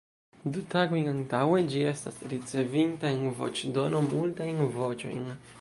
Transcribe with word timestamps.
Du 0.53 0.61
tagojn 0.71 1.09
antaŭe, 1.11 1.59
ĝi 1.73 1.83
estas 1.91 2.17
ricevinta, 2.33 3.15
en 3.19 3.31
voĉdono, 3.43 4.05
multajn 4.11 4.69
voĉojn. 4.81 5.27